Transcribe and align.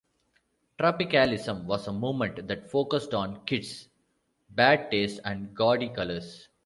Tropicalism 0.79 1.65
was 1.65 1.85
a 1.87 1.93
movement 1.93 2.47
that 2.47 2.71
focused 2.71 3.13
on 3.13 3.45
kitsch, 3.45 3.85
bad 4.49 4.89
taste 4.89 5.19
and 5.23 5.53
gaudy 5.55 5.89
colors. 5.89 6.47